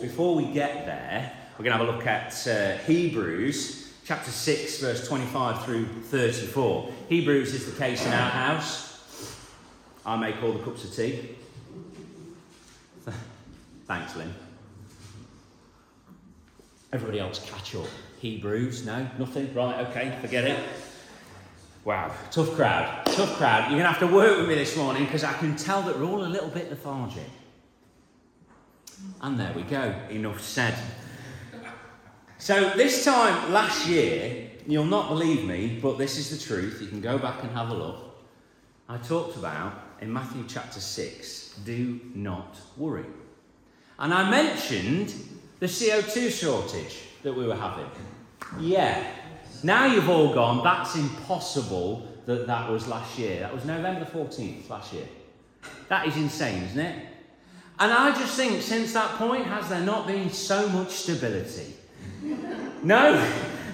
[0.00, 4.80] Before we get there, we're going to have a look at uh, Hebrews chapter 6,
[4.80, 6.92] verse 25 through 34.
[7.08, 9.00] Hebrews is the case in our house.
[10.04, 11.36] I make all the cups of tea.
[13.86, 14.34] Thanks, Lynn.
[16.92, 17.86] Everybody else catch up.
[18.20, 19.52] Hebrews, no, nothing.
[19.54, 20.58] Right, okay, forget it.
[21.84, 23.70] Wow, tough crowd, tough crowd.
[23.70, 25.98] You're going to have to work with me this morning because I can tell that
[25.98, 27.28] we're all a little bit lethargic.
[29.20, 30.74] And there we go, enough said.
[32.38, 36.80] So, this time last year, you'll not believe me, but this is the truth.
[36.80, 38.16] You can go back and have a look.
[38.88, 43.06] I talked about in Matthew chapter 6 do not worry.
[43.98, 45.14] And I mentioned
[45.60, 47.86] the CO2 shortage that we were having.
[48.58, 49.06] Yeah,
[49.62, 53.40] now you've all gone, that's impossible that that was last year.
[53.40, 55.06] That was November 14th last year.
[55.88, 57.06] That is insane, isn't it?
[57.78, 61.74] And I just think since that point, has there not been so much stability?
[62.82, 63.14] no,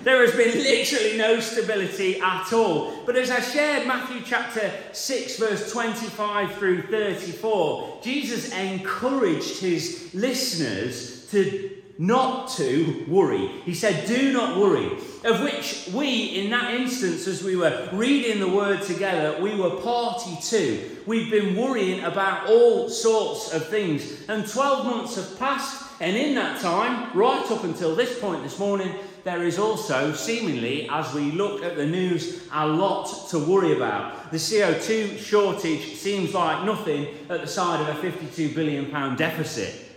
[0.05, 3.03] there has been literally no stability at all.
[3.05, 11.27] But as I shared Matthew chapter 6, verse 25 through 34, Jesus encouraged his listeners
[11.31, 13.47] to not to worry.
[13.67, 14.87] He said, Do not worry.
[15.23, 19.83] Of which we, in that instance, as we were reading the word together, we were
[19.83, 20.97] party to.
[21.05, 24.27] We've been worrying about all sorts of things.
[24.29, 28.59] And 12 months have passed, and in that time, right up until this point this
[28.59, 28.95] morning,
[29.25, 34.31] there is also, seemingly, as we look at the news, a lot to worry about.
[34.31, 39.90] The CO2 shortage seems like nothing at the side of a £52 billion deficit.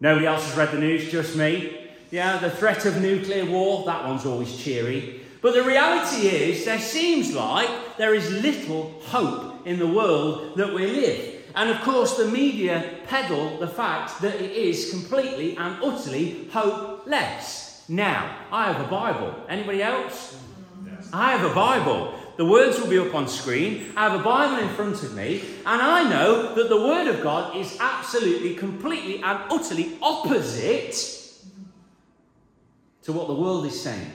[0.00, 1.88] Nobody else has read the news, just me.
[2.10, 5.22] Yeah, the threat of nuclear war, that one's always cheery.
[5.40, 10.72] But the reality is, there seems like there is little hope in the world that
[10.72, 11.44] we live.
[11.54, 17.84] And of course, the media peddle the fact that it is completely and utterly hopeless.
[17.88, 19.34] Now, I have a Bible.
[19.48, 20.38] Anybody else?
[20.84, 21.08] Yes.
[21.12, 22.14] I have a Bible.
[22.36, 23.92] The words will be up on screen.
[23.96, 27.22] I have a Bible in front of me, and I know that the Word of
[27.22, 30.94] God is absolutely, completely, and utterly opposite
[33.04, 34.12] to what the world is saying.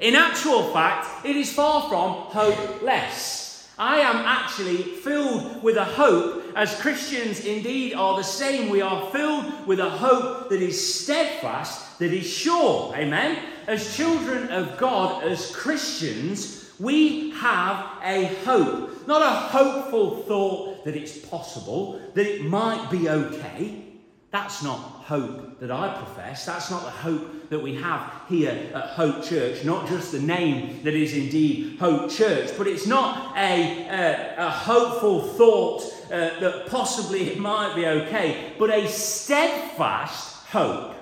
[0.00, 3.68] In actual fact, it is far from hopeless.
[3.78, 8.70] I am actually filled with a hope, as Christians indeed are the same.
[8.70, 12.94] We are filled with a hope that is steadfast, that is sure.
[12.94, 13.38] Amen?
[13.66, 19.06] As children of God, as Christians, we have a hope.
[19.06, 23.84] Not a hopeful thought that it's possible, that it might be okay.
[24.30, 26.44] That's not hope that I profess.
[26.44, 29.64] That's not the hope that we have here at Hope Church.
[29.64, 34.50] Not just the name that is indeed Hope Church, but it's not a, a, a
[34.50, 40.94] hopeful thought uh, that possibly it might be okay, but a steadfast hope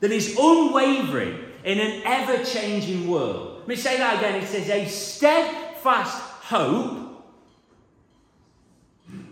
[0.00, 3.45] that is unwavering in an ever changing world.
[3.66, 4.40] Let me say that again.
[4.40, 7.26] It says, a steadfast hope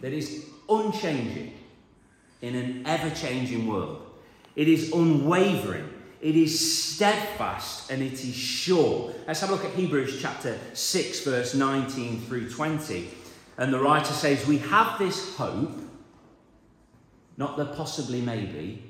[0.00, 1.52] that is unchanging
[2.42, 4.04] in an ever changing world.
[4.56, 5.88] It is unwavering.
[6.20, 9.14] It is steadfast and it is sure.
[9.28, 13.08] Let's have a look at Hebrews chapter 6, verse 19 through 20.
[13.56, 15.78] And the writer says, We have this hope,
[17.36, 18.82] not the possibly maybe,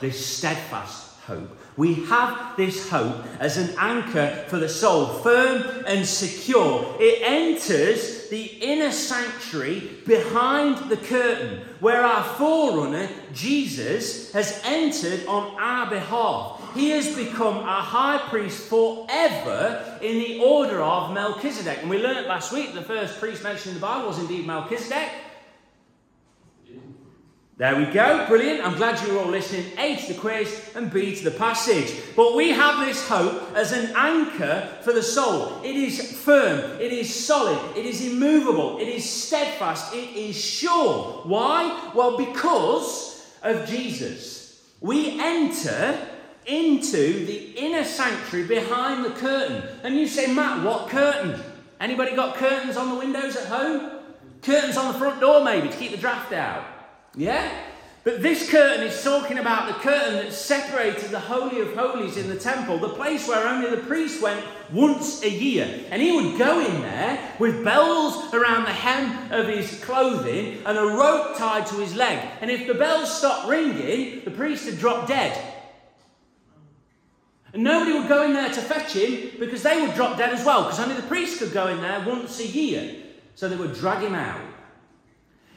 [0.00, 1.54] this steadfast hope.
[1.76, 6.96] We have this hope as an anchor for the soul, firm and secure.
[6.98, 15.60] It enters the inner sanctuary behind the curtain, where our forerunner, Jesus, has entered on
[15.60, 16.62] our behalf.
[16.74, 21.78] He has become our high priest forever in the order of Melchizedek.
[21.82, 25.10] And we learned last week the first priest mentioned in the Bible was indeed Melchizedek.
[27.58, 28.66] There we go, brilliant.
[28.66, 29.64] I'm glad you were all listening.
[29.78, 31.90] A to the quiz and B to the passage.
[32.14, 35.62] But we have this hope as an anchor for the soul.
[35.64, 41.22] It is firm, it is solid, it is immovable, it is steadfast, it is sure.
[41.24, 41.92] Why?
[41.94, 44.62] Well, because of Jesus.
[44.82, 45.98] We enter
[46.44, 49.62] into the inner sanctuary behind the curtain.
[49.82, 51.40] And you say, Matt, what curtain?
[51.80, 53.92] Anybody got curtains on the windows at home?
[54.42, 56.75] Curtains on the front door, maybe, to keep the draft out.
[57.16, 57.50] Yeah?
[58.04, 62.28] But this curtain is talking about the curtain that separated the Holy of Holies in
[62.28, 65.84] the temple, the place where only the priest went once a year.
[65.90, 70.78] And he would go in there with bells around the hem of his clothing and
[70.78, 72.24] a rope tied to his leg.
[72.40, 75.36] And if the bells stopped ringing, the priest had dropped dead.
[77.52, 80.44] And nobody would go in there to fetch him because they would drop dead as
[80.44, 83.02] well, because only the priest could go in there once a year.
[83.34, 84.40] So they would drag him out.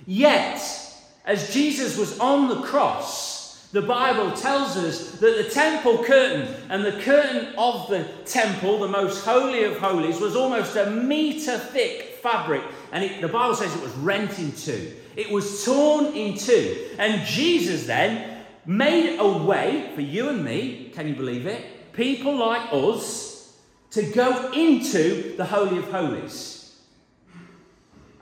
[0.07, 0.88] Yet,
[1.29, 6.83] as Jesus was on the cross, the Bible tells us that the temple curtain and
[6.83, 12.17] the curtain of the temple, the most holy of holies, was almost a meter thick
[12.23, 12.63] fabric.
[12.91, 16.89] And it, the Bible says it was rent in two, it was torn in two.
[16.97, 21.93] And Jesus then made a way for you and me, can you believe it?
[21.93, 23.55] People like us
[23.91, 26.75] to go into the Holy of Holies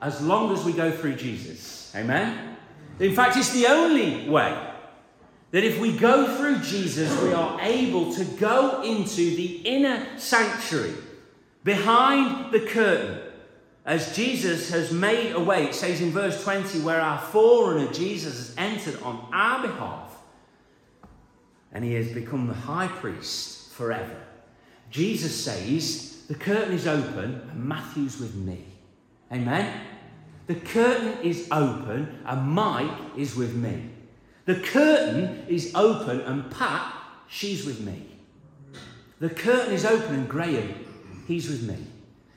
[0.01, 1.93] as long as we go through Jesus.
[1.95, 2.56] Amen?
[2.99, 4.67] In fact, it's the only way
[5.51, 10.93] that if we go through Jesus, we are able to go into the inner sanctuary
[11.63, 13.19] behind the curtain
[13.85, 15.67] as Jesus has made a way.
[15.67, 20.17] It says in verse 20, where our forerunner Jesus has entered on our behalf
[21.71, 24.23] and he has become the high priest forever.
[24.89, 28.65] Jesus says, The curtain is open and Matthew's with me.
[29.31, 29.86] Amen?
[30.47, 33.89] The curtain is open and Mike is with me.
[34.45, 36.93] The curtain is open and Pat,
[37.27, 38.07] she's with me.
[39.19, 40.73] The curtain is open and Graham,
[41.27, 41.75] he's with me.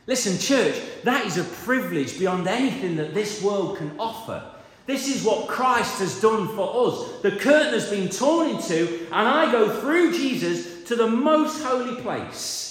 [0.08, 0.74] Listen, church,
[1.04, 4.42] that is a privilege beyond anything that this world can offer.
[4.86, 7.20] This is what Christ has done for us.
[7.22, 11.62] The curtain has been torn in two, and I go through Jesus to the most
[11.62, 12.69] holy place.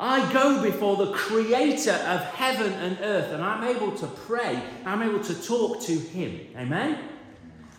[0.00, 5.02] I go before the creator of heaven and earth and I'm able to pray, I'm
[5.02, 6.40] able to talk to him.
[6.56, 6.98] Amen?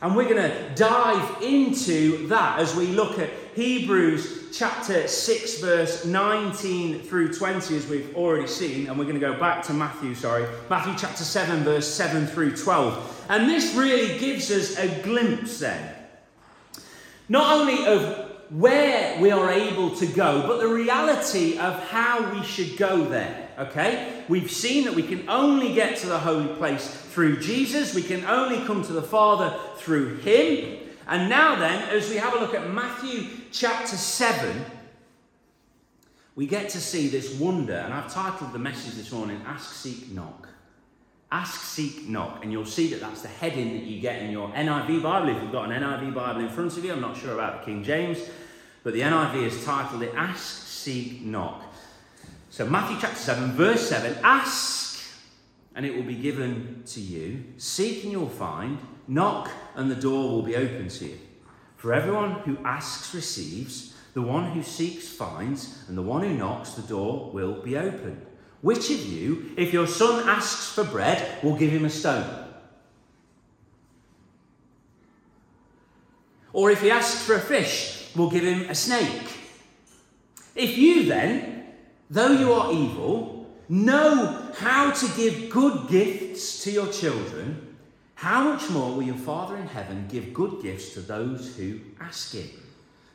[0.04, 6.06] And we're going to dive into that as we look at Hebrews chapter 6, verse
[6.06, 8.88] 19 through 20, as we've already seen.
[8.88, 12.56] And we're going to go back to Matthew, sorry, Matthew chapter 7, verse 7 through
[12.56, 13.26] 12.
[13.30, 15.96] And this really gives us a glimpse then,
[17.30, 22.44] not only of where we are able to go, but the reality of how we
[22.44, 23.50] should go there.
[23.58, 24.24] Okay?
[24.28, 28.26] We've seen that we can only get to the holy place through Jesus, we can
[28.26, 30.80] only come to the Father through Him.
[31.08, 34.66] And now, then, as we have a look at Matthew chapter 7,
[36.36, 37.76] we get to see this wonder.
[37.76, 40.48] And I've titled the message this morning Ask, Seek, Knock.
[41.32, 42.44] Ask, Seek, Knock.
[42.44, 45.30] And you'll see that that's the heading that you get in your NIV Bible.
[45.36, 47.66] If you've got an NIV Bible in front of you, I'm not sure about the
[47.66, 48.20] King James.
[48.84, 51.64] But the NIV has titled it Ask, Seek, Knock.
[52.50, 55.04] So, Matthew chapter 7, verse 7 Ask,
[55.76, 57.44] and it will be given to you.
[57.58, 58.80] Seek, and you'll find.
[59.08, 61.18] Knock, and the door will be open to you.
[61.78, 66.72] For everyone who asks receives, the one who seeks finds, and the one who knocks,
[66.72, 68.26] the door will be opened.
[68.62, 72.48] Which of you, if your son asks for bread, will give him a stone?
[76.54, 79.40] Or if he asks for a fish, will give him a snake.
[80.56, 81.66] If you then,
[82.10, 87.76] though you are evil, know how to give good gifts to your children,
[88.16, 92.34] how much more will your Father in heaven give good gifts to those who ask
[92.34, 92.50] him?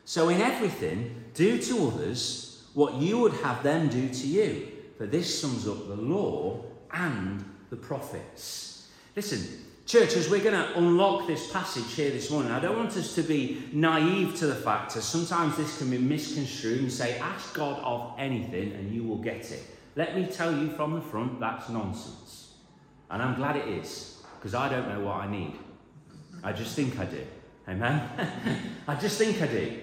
[0.03, 4.67] So, in everything, do to others what you would have them do to you.
[4.97, 8.87] For this sums up the law and the prophets.
[9.15, 12.97] Listen, Church, as we're going to unlock this passage here this morning, I don't want
[12.97, 17.17] us to be naive to the fact that sometimes this can be misconstrued and say,
[17.19, 19.63] ask God of anything and you will get it.
[19.95, 22.55] Let me tell you from the front, that's nonsense.
[23.09, 25.53] And I'm glad it is, because I don't know what I need.
[26.43, 27.25] I just think I do.
[27.69, 28.69] Amen?
[28.89, 29.79] I just think I do.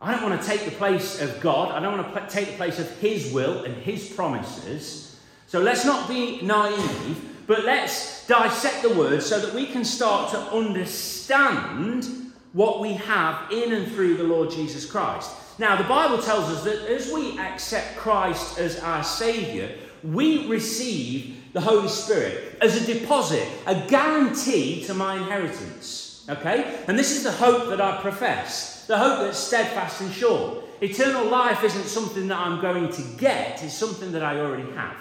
[0.00, 1.72] I don't want to take the place of God.
[1.72, 5.18] I don't want to take the place of His will and His promises.
[5.48, 10.30] So let's not be naive but let's dissect the word so that we can start
[10.30, 12.04] to understand
[12.52, 15.30] what we have in and through the Lord Jesus Christ.
[15.58, 19.70] Now, the Bible tells us that as we accept Christ as our Saviour,
[20.04, 26.26] we receive the Holy Spirit as a deposit, a guarantee to my inheritance.
[26.28, 26.84] Okay?
[26.86, 30.64] And this is the hope that I profess, the hope that's steadfast and sure.
[30.82, 34.96] Eternal life isn't something that I'm going to get, it's something that I already have.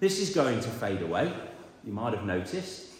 [0.00, 1.32] This is going to fade away
[1.84, 2.90] you might have noticed.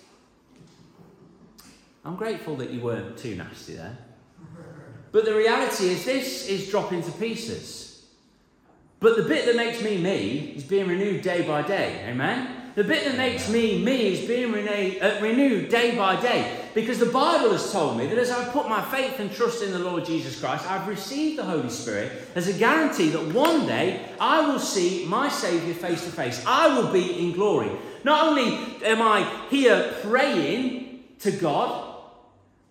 [2.04, 3.96] I'm grateful that you weren't too nasty there.
[5.12, 8.06] But the reality is, this is dropping to pieces.
[8.98, 12.04] But the bit that makes me me is being renewed day by day.
[12.08, 12.72] Amen?
[12.74, 16.61] The bit that makes me me is being renewed, uh, renewed day by day.
[16.74, 19.72] Because the Bible has told me that as I put my faith and trust in
[19.72, 24.08] the Lord Jesus Christ, I've received the Holy Spirit as a guarantee that one day
[24.18, 26.42] I will see my Saviour face to face.
[26.46, 27.70] I will be in glory.
[28.04, 31.94] Not only am I here praying to God,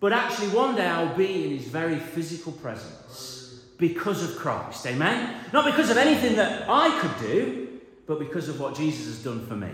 [0.00, 4.84] but actually one day I'll be in His very physical presence because of Christ.
[4.86, 5.36] Amen?
[5.52, 9.46] Not because of anything that I could do, but because of what Jesus has done
[9.46, 9.70] for me.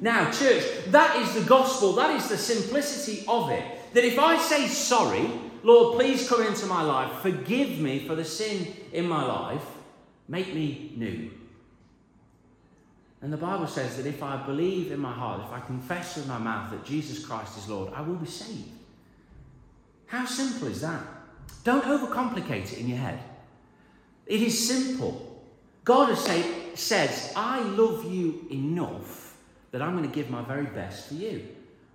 [0.00, 3.64] Now, church, that is the gospel, that is the simplicity of it.
[3.94, 5.30] That if I say sorry,
[5.62, 9.64] Lord, please come into my life, forgive me for the sin in my life,
[10.28, 11.30] make me new.
[13.20, 16.28] And the Bible says that if I believe in my heart, if I confess with
[16.28, 18.70] my mouth that Jesus Christ is Lord, I will be saved.
[20.06, 21.02] How simple is that?
[21.64, 23.20] Don't overcomplicate it in your head.
[24.26, 25.42] It is simple.
[25.84, 29.27] God has say, says, I love you enough
[29.70, 31.46] that I'm going to give my very best for you.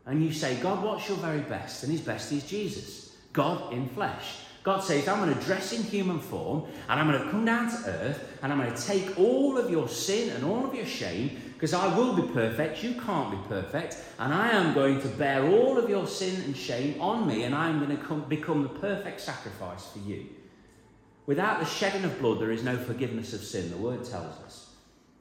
[0.06, 1.84] And you say, God, what's your very best?
[1.84, 4.40] And his best is Jesus, God in flesh.
[4.64, 7.70] God says, I'm going to dress in human form and I'm going to come down
[7.70, 10.86] to earth and I'm going to take all of your sin and all of your
[10.86, 12.82] shame because I will be perfect.
[12.82, 13.98] You can't be perfect.
[14.20, 17.54] And I am going to bear all of your sin and shame on me and
[17.54, 20.28] I am going to come, become the perfect sacrifice for you.
[21.26, 24.63] Without the shedding of blood, there is no forgiveness of sin, the word tells us.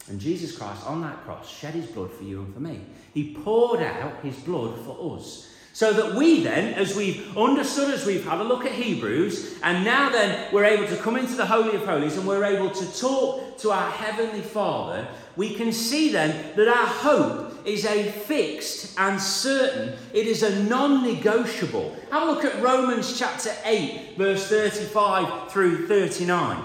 [0.09, 2.80] And Jesus Christ on that cross shed his blood for you and for me.
[3.14, 5.49] He poured out his blood for us.
[5.75, 9.85] So that we then, as we've understood, as we've had a look at Hebrews, and
[9.85, 12.99] now then we're able to come into the Holy of Holies and we're able to
[13.00, 18.99] talk to our Heavenly Father, we can see then that our hope is a fixed
[18.99, 21.97] and certain, it is a non negotiable.
[22.11, 26.62] Have a look at Romans chapter 8, verse 35 through 39.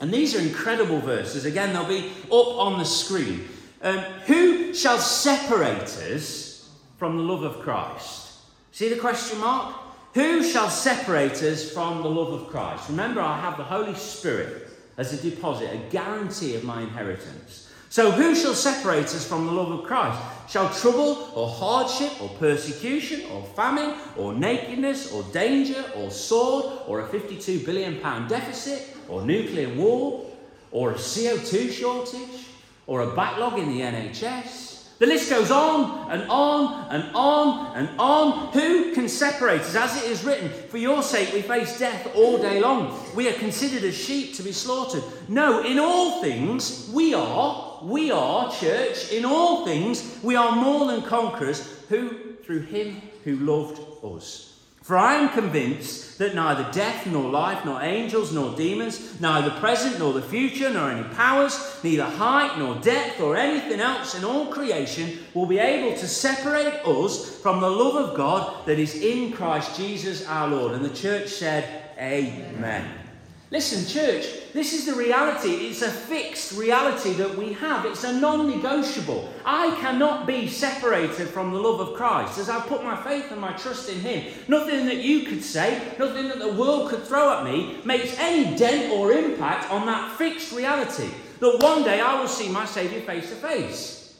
[0.00, 1.44] And these are incredible verses.
[1.44, 3.48] Again, they'll be up on the screen.
[3.80, 8.32] Um, who shall separate us from the love of Christ?
[8.72, 9.76] See the question mark?
[10.14, 12.88] Who shall separate us from the love of Christ?
[12.88, 17.70] Remember, I have the Holy Spirit as a deposit, a guarantee of my inheritance.
[17.90, 20.20] So, who shall separate us from the love of Christ?
[20.48, 27.00] Shall trouble, or hardship, or persecution, or famine, or nakedness, or danger, or sword, or
[27.00, 30.24] a 52 billion pound deficit, or nuclear war,
[30.70, 32.46] or a CO2 shortage,
[32.86, 34.74] or a backlog in the NHS?
[34.98, 38.52] The list goes on and on and on and on.
[38.52, 39.74] Who can separate us?
[39.74, 42.98] As it is written, for your sake we face death all day long.
[43.14, 45.02] We are considered as sheep to be slaughtered.
[45.28, 50.86] No, in all things we are, we are, church, in all things we are more
[50.86, 54.53] than conquerors who, through him who loved us.
[54.84, 59.98] For I am convinced that neither death, nor life, nor angels, nor demons, neither present
[59.98, 64.52] nor the future, nor any powers, neither height nor depth, or anything else in all
[64.52, 69.32] creation will be able to separate us from the love of God that is in
[69.32, 70.74] Christ Jesus our Lord.
[70.74, 72.54] And the church said, Amen.
[72.56, 73.03] Amen.
[73.50, 75.50] Listen, church, this is the reality.
[75.66, 77.84] It's a fixed reality that we have.
[77.84, 79.32] It's a non negotiable.
[79.44, 83.40] I cannot be separated from the love of Christ as I put my faith and
[83.40, 84.32] my trust in Him.
[84.48, 88.56] Nothing that you could say, nothing that the world could throw at me makes any
[88.56, 91.08] dent or impact on that fixed reality
[91.40, 94.18] that one day I will see my Saviour face to face.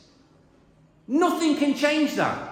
[1.09, 2.51] Nothing can change that.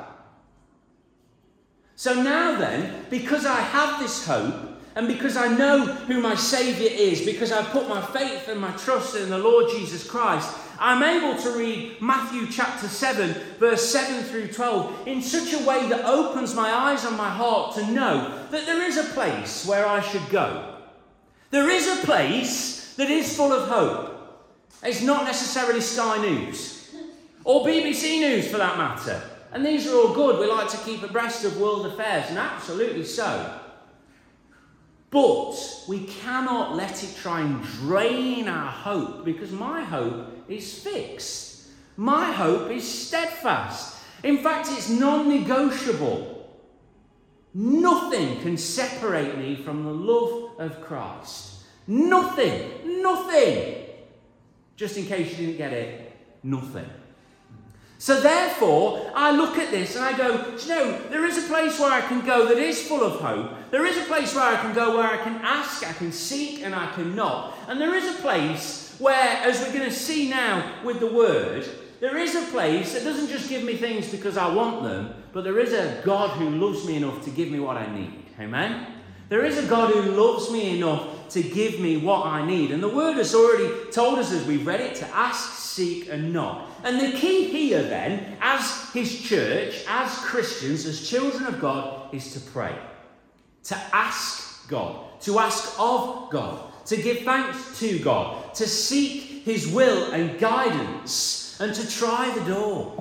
[1.97, 6.91] So now then, because I have this hope, and because I know who my Saviour
[6.93, 11.03] is, because I've put my faith and my trust in the Lord Jesus Christ, I'm
[11.03, 16.05] able to read Matthew chapter 7, verse 7 through 12, in such a way that
[16.05, 20.01] opens my eyes and my heart to know that there is a place where I
[20.01, 20.77] should go.
[21.51, 24.09] There is a place that is full of hope.
[24.83, 26.93] It's not necessarily Sky News
[27.45, 29.23] or BBC News for that matter.
[29.53, 30.41] And these are all good.
[30.41, 33.61] We like to keep abreast of world affairs, and absolutely so.
[35.13, 41.69] But we cannot let it try and drain our hope because my hope is fixed.
[41.99, 43.99] My hope is steadfast.
[44.25, 46.51] In fact, it's non negotiable.
[47.53, 51.65] Nothing can separate me from the love of Christ.
[51.87, 53.03] Nothing.
[53.03, 53.85] Nothing.
[54.77, 56.89] Just in case you didn't get it, nothing.
[58.03, 61.79] So therefore, I look at this and I go, you know, there is a place
[61.79, 63.53] where I can go that is full of hope.
[63.71, 66.65] There is a place where I can go where I can ask, I can seek,
[66.65, 67.57] and I can knock.
[67.69, 71.65] And there is a place where, as we're going to see now with the word,
[72.01, 75.45] there is a place that doesn't just give me things because I want them, but
[75.45, 78.25] there is a God who loves me enough to give me what I need.
[78.41, 78.85] Amen?
[79.29, 82.73] There is a God who loves me enough to give me what I need.
[82.73, 86.33] And the word has already told us as we've read it to ask, seek, and
[86.33, 86.69] knock.
[86.85, 92.33] And the key here, then, as His church, as Christians, as children of God, is
[92.35, 92.77] to pray,
[93.65, 99.69] to ask God, to ask of God, to give thanks to God, to seek His
[99.69, 102.99] will and guidance, and to try the door.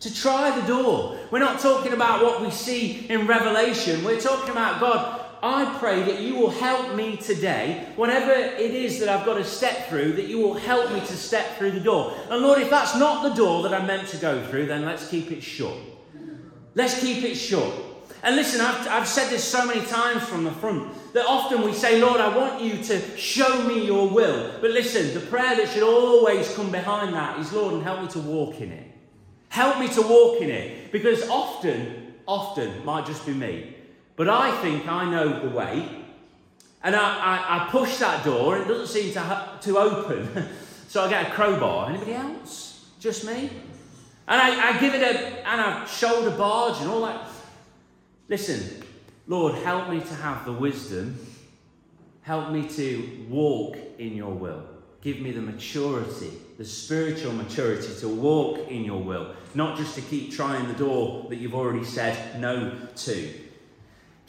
[0.00, 1.18] To try the door.
[1.30, 4.04] We're not talking about what we see in Revelation.
[4.04, 9.00] We're talking about God I pray that you will help me today, whatever it is
[9.00, 11.80] that I've got to step through, that you will help me to step through the
[11.80, 12.14] door.
[12.30, 15.08] And Lord, if that's not the door that I'm meant to go through, then let's
[15.08, 15.78] keep it short.
[16.76, 17.74] Let's keep it short.
[18.22, 21.72] And listen, I've, I've said this so many times from the front that often we
[21.72, 24.58] say, Lord, I want you to show me your will.
[24.60, 28.08] But listen, the prayer that should always come behind that is, Lord, and help me
[28.08, 28.86] to walk in it.
[29.48, 30.92] Help me to walk in it.
[30.92, 33.74] Because often, often, might just be me,
[34.16, 35.88] but I think I know the way.
[36.84, 40.48] And I, I, I push that door, and it doesn't seem to, to open.
[40.88, 41.90] so I get a crowbar.
[41.90, 42.90] Anybody else?
[42.98, 43.50] Just me?
[44.28, 47.28] And I, I give it a, and I shoulder barge and all that.
[48.28, 48.84] Listen,
[49.26, 51.18] Lord, help me to have the wisdom.
[52.22, 54.62] Help me to walk in your will.
[55.00, 60.00] Give me the maturity, the spiritual maturity to walk in your will, not just to
[60.00, 63.34] keep trying the door that you've already said no to.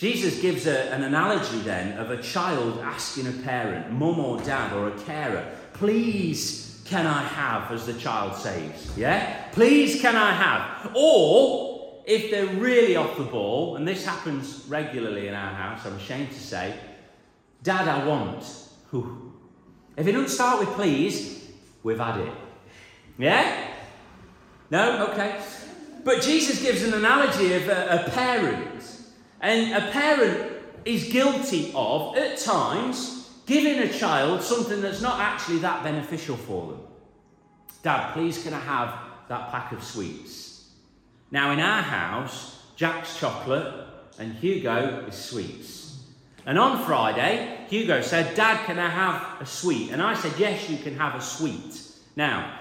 [0.03, 4.73] Jesus gives a, an analogy then of a child asking a parent, mum or dad
[4.73, 9.47] or a carer, please can I have, as the child says, yeah?
[9.53, 10.93] Please can I have?
[10.93, 15.95] Or if they're really off the ball, and this happens regularly in our house, I'm
[15.95, 16.77] ashamed to say,
[17.63, 18.43] Dad, I want.
[18.91, 19.31] Whew.
[19.95, 21.49] If it doesn't start with please,
[21.81, 22.33] we've had it.
[23.17, 23.69] Yeah?
[24.69, 25.07] No?
[25.11, 25.41] Okay.
[26.03, 28.92] But Jesus gives an analogy of a, a parent.
[29.43, 30.53] And a parent
[30.85, 36.71] is guilty of, at times, giving a child something that's not actually that beneficial for
[36.71, 36.79] them.
[37.83, 40.69] Dad, please can I have that pack of sweets?
[41.29, 43.85] Now, in our house, Jack's chocolate
[44.17, 46.05] and Hugo is sweets.
[46.45, 49.91] And on Friday, Hugo said, Dad, can I have a sweet?
[49.91, 51.81] And I said, Yes, you can have a sweet.
[52.15, 52.59] Now,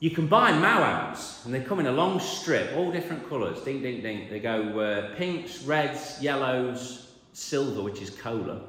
[0.00, 3.60] you can buy Maoams, and they come in a long strip, all different colours.
[3.62, 4.28] Ding, ding, ding.
[4.30, 8.60] They go uh, pinks, reds, yellows, silver, which is cola.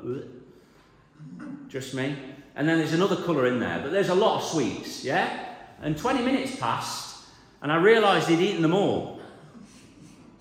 [1.67, 2.17] Just me.
[2.55, 5.55] And then there's another colour in there, but there's a lot of sweets, yeah?
[5.81, 7.25] And 20 minutes passed,
[7.61, 9.21] and I realised he'd eaten them all.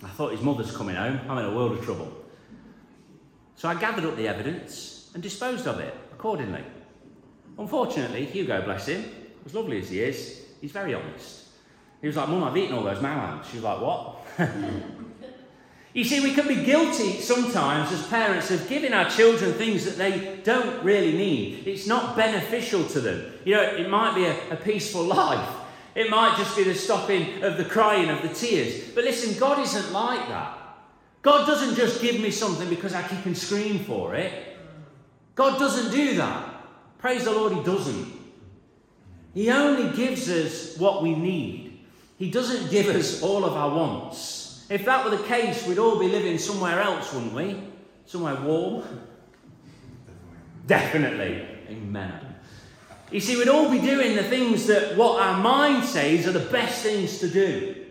[0.02, 1.20] I thought his mother's coming home.
[1.28, 2.12] I'm in a world of trouble.
[3.56, 6.62] So I gathered up the evidence and disposed of it accordingly.
[7.58, 9.04] Unfortunately, Hugo, bless him,
[9.44, 11.46] as lovely as he is, he's very honest.
[12.00, 13.44] He was like, Mum, I've eaten all those Maoams.
[13.50, 14.26] She was like, What?
[15.94, 19.96] you see, we can be guilty sometimes as parents of giving our children things that
[19.96, 21.66] they don't really need.
[21.66, 23.32] It's not beneficial to them.
[23.44, 25.48] You know, it might be a, a peaceful life.
[25.94, 28.90] It might just be the stopping of the crying, of the tears.
[28.94, 30.56] But listen, God isn't like that.
[31.22, 34.56] God doesn't just give me something because I kick and scream for it.
[35.34, 36.54] God doesn't do that.
[36.98, 38.17] Praise the Lord, He doesn't.
[39.38, 41.78] He only gives us what we need.
[42.18, 44.66] He doesn't give us all of our wants.
[44.68, 47.62] If that were the case, we'd all be living somewhere else, wouldn't we?
[48.04, 48.82] Somewhere warm.
[50.66, 51.46] Definitely.
[51.68, 52.34] Amen.
[53.12, 56.50] You see, we'd all be doing the things that what our mind says are the
[56.50, 57.86] best things to do.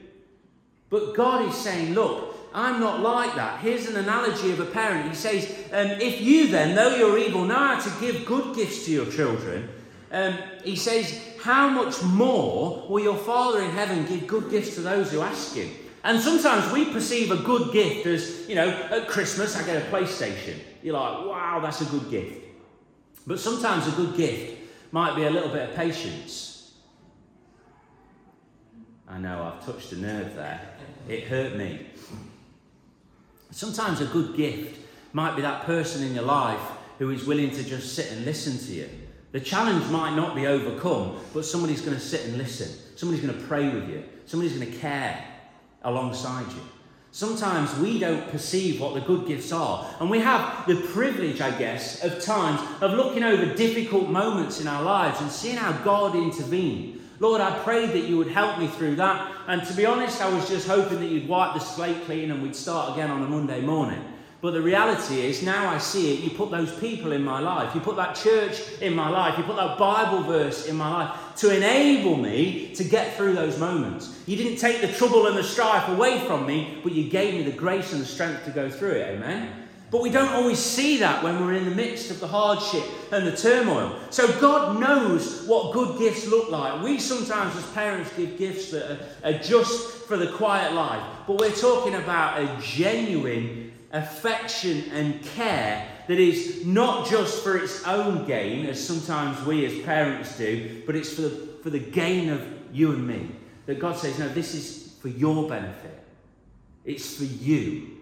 [0.90, 3.62] But God is saying, look, I'm not like that.
[3.62, 5.08] Here's an analogy of a parent.
[5.08, 8.84] He says, um, if you then, though you're evil, know how to give good gifts
[8.84, 9.70] to your children,
[10.12, 14.82] um, he says, how much more will your Father in heaven give good gifts to
[14.82, 15.70] those who ask him?
[16.04, 19.86] And sometimes we perceive a good gift as, you know, at Christmas I get a
[19.92, 20.58] PlayStation.
[20.82, 22.46] You're like, wow, that's a good gift.
[23.26, 24.58] But sometimes a good gift
[24.92, 26.74] might be a little bit of patience.
[29.08, 30.62] I know I've touched a nerve there.
[31.08, 31.88] It hurt me.
[33.52, 34.80] Sometimes a good gift
[35.14, 36.62] might be that person in your life
[37.00, 38.90] who is willing to just sit and listen to you.
[39.38, 42.70] The challenge might not be overcome, but somebody's going to sit and listen.
[42.98, 44.04] Somebody's going to pray with you.
[44.26, 45.24] Somebody's going to care
[45.84, 46.62] alongside you.
[47.12, 49.88] Sometimes we don't perceive what the good gifts are.
[50.00, 54.68] And we have the privilege, I guess, of times of looking over difficult moments in
[54.68, 57.00] our lives and seeing how God intervened.
[57.20, 59.32] Lord, I prayed that you would help me through that.
[59.46, 62.42] And to be honest, I was just hoping that you'd wipe the slate clean and
[62.42, 64.04] we'd start again on a Monday morning.
[64.40, 67.74] But the reality is, now I see it, you put those people in my life,
[67.74, 71.36] you put that church in my life, you put that Bible verse in my life
[71.38, 74.22] to enable me to get through those moments.
[74.28, 77.44] You didn't take the trouble and the strife away from me, but you gave me
[77.44, 79.16] the grace and the strength to go through it.
[79.16, 79.68] Amen?
[79.90, 83.26] But we don't always see that when we're in the midst of the hardship and
[83.26, 83.98] the turmoil.
[84.10, 86.84] So God knows what good gifts look like.
[86.84, 91.02] We sometimes, as parents, give gifts that are, just for the quiet life.
[91.26, 97.86] But we're talking about a genuine affection and care that is not just for its
[97.86, 101.30] own gain, as sometimes we as parents do, but it's for the,
[101.64, 103.30] for the gain of you and me.
[103.66, 106.04] That God says, no, this is for your benefit.
[106.86, 107.98] It's for you.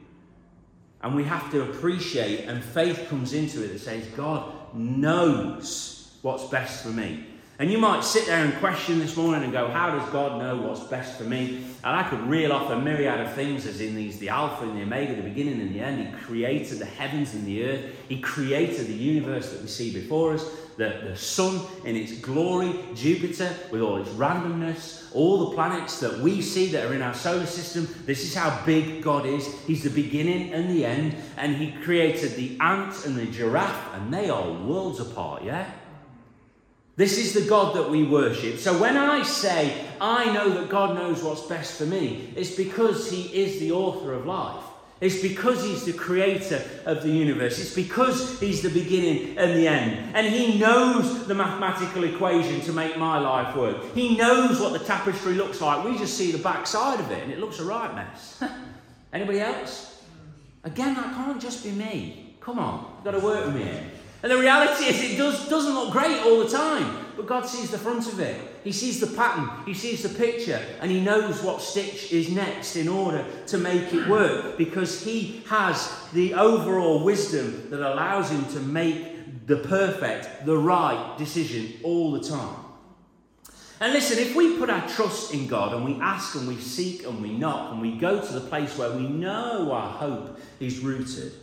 [1.02, 6.46] And we have to appreciate, and faith comes into it that says, God knows what's
[6.46, 7.26] best for me.
[7.58, 10.58] And you might sit there and question this morning and go, How does God know
[10.58, 11.66] what's best for me?
[11.86, 14.78] And I could reel off a myriad of things, as in these the Alpha and
[14.78, 16.06] the Omega, the beginning and the end.
[16.06, 20.34] He created the heavens and the earth, He created the universe that we see before
[20.34, 26.02] us, the, the sun in its glory, Jupiter with all its randomness, all the planets
[26.02, 27.88] that we see that are in our solar system.
[28.06, 29.48] This is how big God is.
[29.62, 34.14] He's the beginning and the end, and He created the ant and the giraffe, and
[34.14, 35.72] they are worlds apart, yeah?
[36.98, 38.58] This is the God that we worship.
[38.58, 43.12] So when I say, I know that God knows what's best for me, it's because
[43.12, 44.64] He is the author of life.
[45.02, 47.60] It's because He's the creator of the universe.
[47.60, 50.16] It's because He's the beginning and the end.
[50.16, 53.94] And He knows the mathematical equation to make my life work.
[53.94, 55.84] He knows what the tapestry looks like.
[55.84, 58.42] We just see the back side of it and it looks a right mess.
[59.14, 60.02] Anybody else?
[60.64, 62.38] Again, that can't just be me.
[62.40, 63.70] Come on, you've got to work with me.
[64.24, 67.70] And the reality is, it does, doesn't look great all the time, but God sees
[67.70, 68.42] the front of it.
[68.64, 72.76] He sees the pattern, He sees the picture, and He knows what stitch is next
[72.76, 78.46] in order to make it work because He has the overall wisdom that allows Him
[78.54, 82.56] to make the perfect, the right decision all the time.
[83.80, 87.06] And listen, if we put our trust in God and we ask and we seek
[87.06, 90.80] and we knock and we go to the place where we know our hope is
[90.80, 91.34] rooted,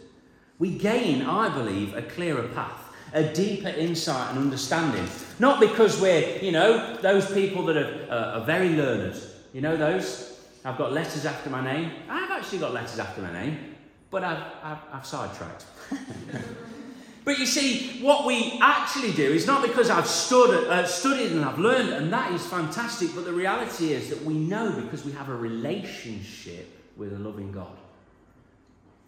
[0.62, 5.04] we gain, I believe, a clearer path, a deeper insight and understanding.
[5.40, 9.20] Not because we're, you know, those people that are, uh, are very learned.
[9.52, 10.38] You know those?
[10.64, 11.90] I've got letters after my name.
[12.08, 13.74] I've actually got letters after my name,
[14.12, 15.64] but I've, I've, I've sidetracked.
[17.24, 21.44] but you see, what we actually do is not because I've stood, uh, studied and
[21.44, 25.10] I've learned, and that is fantastic, but the reality is that we know because we
[25.10, 27.81] have a relationship with a loving God.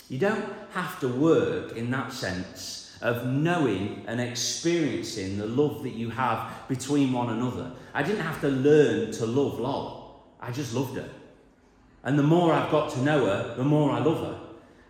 [0.08, 5.94] You don't have to work in that sense of knowing and experiencing the love that
[5.94, 7.70] you have between one another.
[7.92, 10.10] I didn't have to learn to love Lola.
[10.40, 11.08] I just loved her.
[12.02, 14.40] And the more I've got to know her, the more I love her.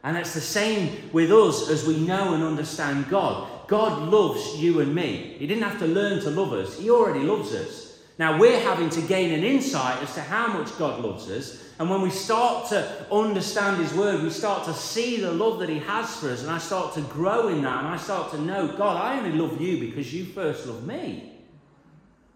[0.02, 3.68] And it's the same with us as we know and understand God.
[3.68, 5.36] God loves you and me.
[5.38, 7.98] He didn't have to learn to love us, He already loves us.
[8.18, 11.90] Now we're having to gain an insight as to how much God loves us and
[11.90, 15.80] when we start to understand His Word, we start to see the love that He
[15.80, 18.68] has for us, and I start to grow in that, and I start to know,
[18.68, 21.32] God, I only love you because you first loved me.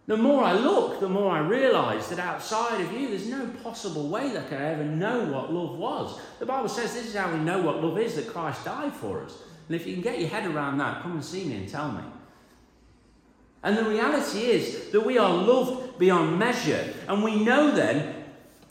[0.09, 4.09] The more I look, the more I realize that outside of you, there's no possible
[4.09, 6.19] way that I could ever know what love was.
[6.39, 9.23] The Bible says this is how we know what love is that Christ died for
[9.23, 9.37] us.
[9.69, 11.93] And if you can get your head around that, come and see me and tell
[11.93, 12.01] me.
[13.63, 16.95] And the reality is that we are loved beyond measure.
[17.07, 18.18] And we know then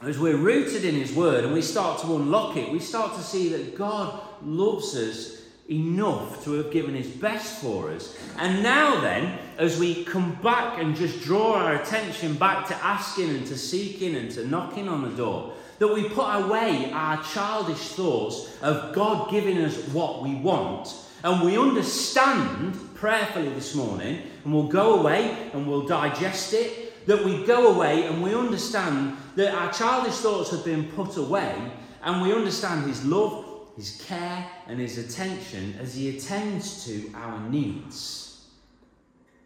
[0.01, 3.21] as we're rooted in His Word and we start to unlock it, we start to
[3.21, 8.17] see that God loves us enough to have given His best for us.
[8.37, 13.29] And now, then, as we come back and just draw our attention back to asking
[13.29, 17.89] and to seeking and to knocking on the door, that we put away our childish
[17.89, 24.53] thoughts of God giving us what we want and we understand prayerfully this morning, and
[24.53, 29.53] we'll go away and we'll digest it that we go away and we understand that
[29.53, 31.55] our childish thoughts have been put away
[32.01, 33.45] and we understand His love,
[33.75, 38.47] His care, and His attention as He attends to our needs.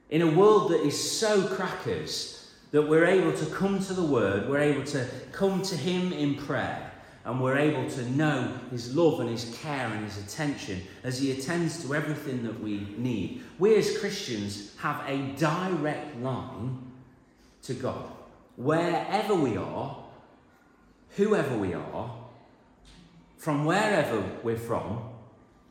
[0.10, 4.47] In a world that is so crackers, that we're able to come to the Word,
[4.47, 6.89] we're able to come to Him in prayer,
[7.25, 11.32] and we're able to know His love and His care and His attention as He
[11.32, 13.43] attends to everything that we need.
[13.60, 16.80] We as Christians have a direct line
[17.63, 18.06] to God.
[18.62, 19.97] Wherever we are,
[21.17, 22.15] whoever we are,
[23.38, 25.02] from wherever we're from,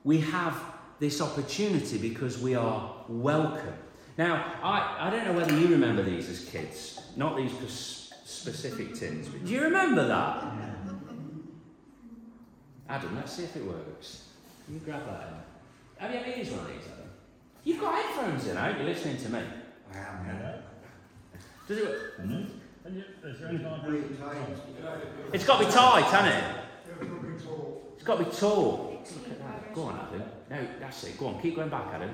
[0.02, 0.60] we have
[0.98, 3.74] this opportunity because we are welcome.
[4.18, 7.52] Now, I, I don't know whether you remember these as kids, not these
[8.24, 10.52] specific tins, but do you remember that?
[12.88, 14.24] Adam, let's see if it works.
[14.64, 16.02] Can you grab that in?
[16.02, 17.08] Have you ever used one of these, Adam?
[17.62, 18.84] You've got headphones in, aren't you?
[18.84, 19.42] You're listening to me.
[19.94, 20.56] I am, yeah.
[21.68, 22.59] Does it mm-hmm.
[25.32, 26.44] It's got to be tight, hasn't it?
[27.96, 29.04] It's got to be tall.
[29.74, 30.22] Go on, Adam.
[30.50, 31.18] No, that's it.
[31.18, 32.10] Go on, keep going back, Adam.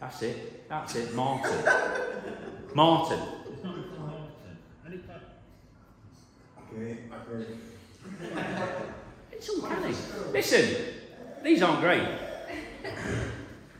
[0.00, 0.68] That's it.
[0.68, 1.14] That's it.
[1.14, 1.64] Martin.
[2.74, 3.20] Martin.
[9.32, 9.94] It's uncanny.
[10.32, 10.84] Listen,
[11.42, 12.08] these aren't great.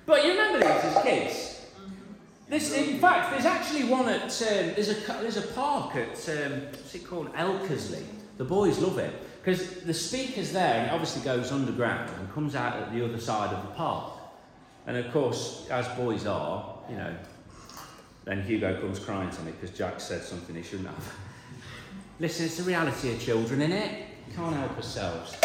[0.07, 1.40] But you remember these as kids?
[2.51, 6.63] This, in fact, there's actually one at um, there's a there's a park at um,
[6.63, 8.05] what's it called Elkesley.
[8.39, 9.15] The boys love it.
[9.41, 13.21] because the speaker's there and it obviously goes underground and comes out at the other
[13.21, 14.15] side of the park.
[14.89, 17.15] And of course, as boys are, you know,
[18.25, 21.15] then Hugo comes crying to me because Jack said something he shouldn't have.
[22.19, 24.07] Listen, it's the reality of children, isn't it?
[24.35, 25.37] Can't help ourselves.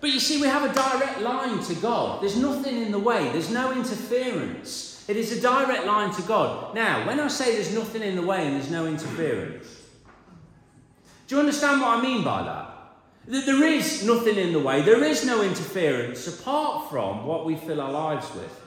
[0.00, 2.22] But you see, we have a direct line to God.
[2.22, 4.91] There's nothing in the way, there's no interference.
[5.08, 6.74] It is a direct line to God.
[6.74, 9.66] Now, when I say there's nothing in the way and there's no interference,
[11.26, 12.68] do you understand what I mean by that?
[13.26, 17.56] That there is nothing in the way, there is no interference apart from what we
[17.56, 18.60] fill our lives with.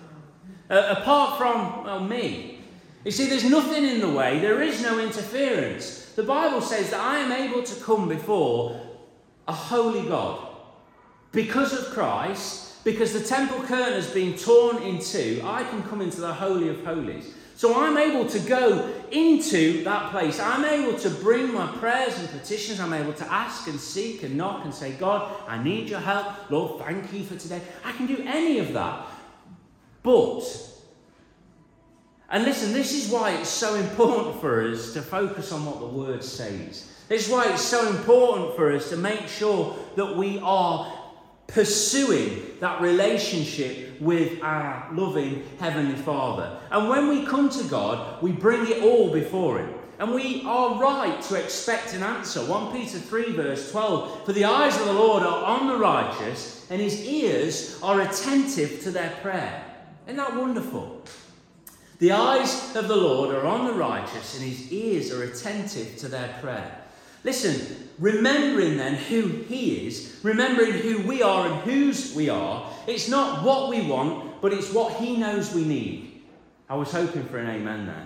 [0.69, 2.61] Uh, apart from, well, me.
[3.03, 6.05] You see, there's nothing in the way, there is no interference.
[6.15, 8.81] The Bible says that I am able to come before
[9.47, 10.47] a holy God
[11.31, 16.01] because of Christ, because the temple curtain has been torn in two, I can come
[16.01, 17.33] into the Holy of Holies.
[17.55, 20.39] So I'm able to go into that place.
[20.39, 22.79] I'm able to bring my prayers and petitions.
[22.79, 26.51] I'm able to ask and seek and knock and say, God, I need your help.
[26.51, 27.61] Lord, thank you for today.
[27.83, 29.07] I can do any of that.
[30.03, 30.43] But,
[32.29, 35.87] and listen, this is why it's so important for us to focus on what the
[35.87, 36.91] word says.
[37.07, 40.94] This is why it's so important for us to make sure that we are
[41.47, 46.59] pursuing that relationship with our loving Heavenly Father.
[46.71, 49.73] And when we come to God, we bring it all before Him.
[49.97, 52.41] And we are right to expect an answer.
[52.41, 56.67] 1 Peter 3, verse 12 For the eyes of the Lord are on the righteous,
[56.69, 59.63] and His ears are attentive to their prayer.
[60.05, 61.03] Isn't that wonderful?
[61.99, 66.09] The eyes of the Lord are on the righteous, and His ears are attentive to
[66.09, 66.84] their prayer.
[67.25, 73.09] Listen, remembering then who He is, remembering who we are and whose we are, it's
[73.09, 76.21] not what we want, but it's what He knows we need.
[76.69, 78.05] I was hoping for an amen there.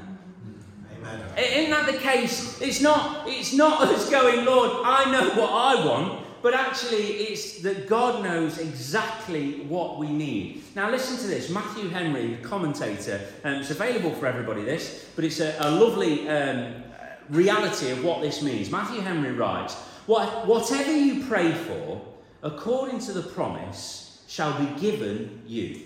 [1.02, 1.22] Amen.
[1.38, 2.62] Isn't that the case?
[2.62, 7.62] It's not, it's not us going, Lord, I know what I want, but actually it's
[7.62, 10.64] that God knows exactly what we need.
[10.76, 11.50] Now, listen to this.
[11.50, 16.30] Matthew Henry, the commentator, um, it's available for everybody, this, but it's a, a lovely
[16.30, 16.84] um,
[17.30, 18.72] reality of what this means.
[18.72, 22.02] Matthew Henry writes, what, Whatever you pray for,
[22.42, 25.82] according to the promise, shall be given you,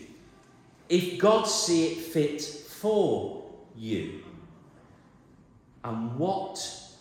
[0.90, 3.44] if God see it fit for
[3.76, 4.24] you.
[5.84, 6.60] And what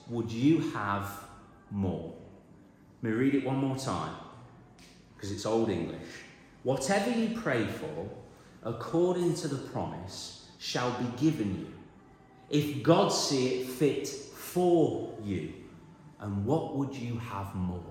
[0.09, 1.09] would you have
[1.71, 2.13] more?
[3.03, 4.15] Let me read it one more time,
[5.15, 5.99] because it's Old English.
[6.63, 8.09] Whatever you pray for,
[8.63, 11.73] according to the promise, shall be given you,
[12.51, 14.09] if God see it fit
[14.53, 15.53] for you.
[16.21, 17.83] And what would you have more?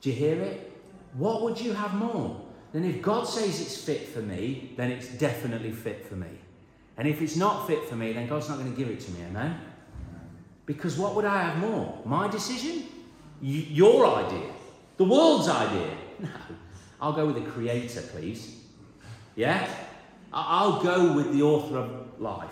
[0.00, 0.72] Do you hear it?
[1.14, 2.40] What would you have more?
[2.72, 6.26] Then if God says it's fit for me, then it's definitely fit for me.
[6.96, 9.10] And if it's not fit for me, then God's not going to give it to
[9.12, 9.58] me, amen?
[10.66, 12.00] Because what would I have more?
[12.04, 12.84] My decision?
[13.40, 14.50] Your idea?
[14.96, 15.90] The world's idea?
[16.18, 16.28] No.
[17.00, 18.60] I'll go with the Creator, please.
[19.36, 19.68] Yeah?
[20.32, 22.50] I'll go with the author of life.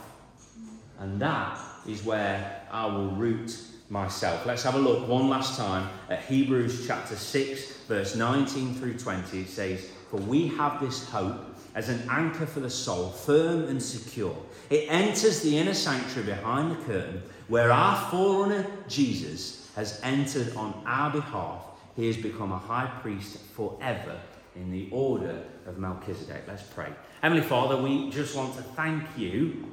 [0.99, 3.57] And that is where I will root
[3.89, 4.47] myself.
[4.47, 9.41] Let's have a look one last time at Hebrews chapter 6, verse 19 through 20.
[9.41, 13.83] It says, For we have this hope as an anchor for the soul, firm and
[13.83, 14.37] secure.
[14.71, 20.83] It enters the inner sanctuary behind the curtain, where our forerunner Jesus has entered on
[20.87, 21.65] our behalf.
[21.97, 24.19] He has become a high priest forever
[24.57, 26.45] in the order of Melchizedek.
[26.47, 26.89] Let's pray.
[27.21, 29.67] Heavenly Father, we just want to thank you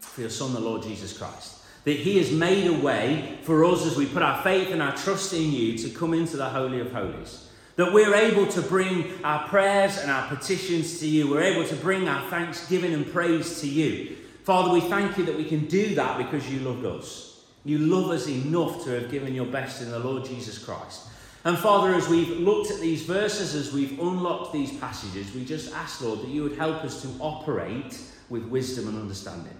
[0.00, 1.58] for your Son, the Lord Jesus Christ.
[1.84, 4.96] That He has made a way for us as we put our faith and our
[4.96, 7.48] trust in you to come into the Holy of Holies.
[7.76, 11.30] That we're able to bring our prayers and our petitions to you.
[11.30, 14.16] We're able to bring our thanksgiving and praise to you.
[14.42, 17.44] Father, we thank you that we can do that because you loved us.
[17.64, 21.06] You love us enough to have given your best in the Lord Jesus Christ.
[21.44, 25.72] And Father, as we've looked at these verses, as we've unlocked these passages, we just
[25.74, 29.56] ask, Lord, that you would help us to operate with wisdom and understanding.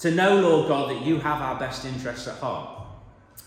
[0.00, 2.74] To know, Lord God, that you have our best interests at heart.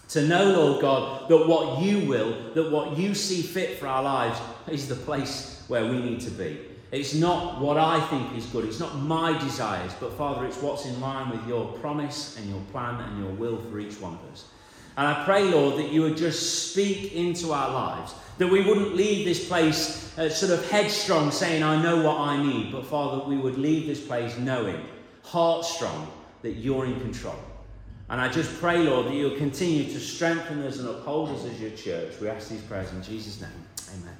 [0.09, 4.01] To know, Lord God, that what you will, that what you see fit for our
[4.01, 6.59] lives is the place where we need to be.
[6.91, 10.85] It's not what I think is good, it's not my desires, but Father, it's what's
[10.85, 14.31] in line with your promise and your plan and your will for each one of
[14.31, 14.45] us.
[14.95, 18.95] And I pray, Lord, that you would just speak into our lives, that we wouldn't
[18.95, 23.27] leave this place uh, sort of headstrong, saying, I know what I need, but Father,
[23.27, 24.83] we would leave this place knowing,
[25.23, 26.09] heart strong,
[26.47, 27.35] that you're in control.
[28.09, 31.59] And I just pray, Lord, that you'll continue to strengthen us and uphold us as
[31.59, 32.13] your church.
[32.21, 33.51] We ask these prayers in Jesus' name.
[33.99, 34.15] Amen.